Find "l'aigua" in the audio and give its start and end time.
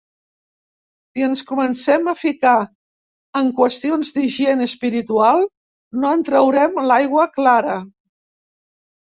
6.89-7.29